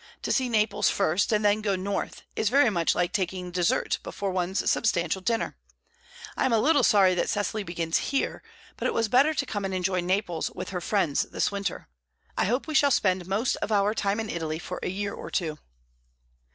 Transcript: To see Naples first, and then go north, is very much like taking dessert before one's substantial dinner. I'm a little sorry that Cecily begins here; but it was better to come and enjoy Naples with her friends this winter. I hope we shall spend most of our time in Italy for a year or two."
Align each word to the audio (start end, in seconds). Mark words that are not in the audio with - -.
To 0.23 0.31
see 0.31 0.49
Naples 0.49 0.89
first, 0.89 1.31
and 1.31 1.45
then 1.45 1.61
go 1.61 1.75
north, 1.75 2.23
is 2.35 2.49
very 2.49 2.71
much 2.71 2.95
like 2.95 3.13
taking 3.13 3.51
dessert 3.51 3.99
before 4.01 4.31
one's 4.31 4.67
substantial 4.67 5.21
dinner. 5.21 5.57
I'm 6.35 6.51
a 6.51 6.57
little 6.57 6.81
sorry 6.81 7.13
that 7.13 7.29
Cecily 7.29 7.61
begins 7.61 7.97
here; 7.99 8.41
but 8.77 8.87
it 8.87 8.95
was 8.95 9.07
better 9.09 9.35
to 9.35 9.45
come 9.45 9.63
and 9.63 9.75
enjoy 9.75 10.01
Naples 10.01 10.49
with 10.55 10.69
her 10.69 10.81
friends 10.81 11.29
this 11.29 11.51
winter. 11.51 11.87
I 12.35 12.45
hope 12.45 12.65
we 12.65 12.73
shall 12.73 12.89
spend 12.89 13.27
most 13.27 13.57
of 13.57 13.71
our 13.71 13.93
time 13.93 14.19
in 14.19 14.31
Italy 14.31 14.57
for 14.57 14.79
a 14.81 14.89
year 14.89 15.13
or 15.13 15.29
two." 15.29 15.59